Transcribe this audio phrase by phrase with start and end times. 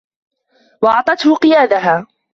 [0.81, 2.07] وَأَعْطَتْهُ قِيَادَهَا